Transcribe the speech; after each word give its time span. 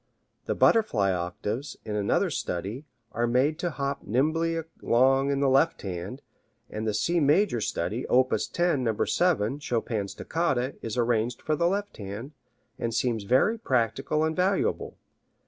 The 0.45 0.55
Butterfly 0.55 1.11
octaves, 1.11 1.77
in 1.85 1.95
another 1.95 2.31
study, 2.31 2.85
are 3.11 3.27
made 3.27 3.59
to 3.59 3.69
hop 3.69 4.01
nimbly 4.01 4.59
along 4.81 5.29
in 5.29 5.41
the 5.41 5.47
left 5.47 5.83
hand, 5.83 6.23
and 6.71 6.87
the 6.87 6.93
C 6.95 7.19
major 7.19 7.61
study, 7.61 8.07
op. 8.07 8.33
10, 8.35 8.83
No. 8.83 9.05
7, 9.05 9.59
Chopin's 9.59 10.15
Toccata, 10.15 10.73
is 10.81 10.97
arranged 10.97 11.43
for 11.43 11.55
the 11.55 11.67
left 11.67 11.97
hand, 11.97 12.31
and 12.79 12.95
seems 12.95 13.25
very 13.25 13.59
practical 13.59 14.23
and 14.23 14.35
valuable. 14.35 14.97